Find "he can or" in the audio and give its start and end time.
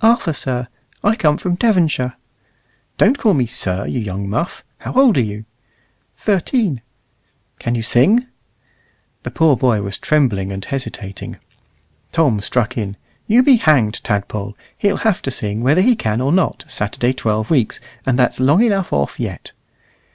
15.82-16.32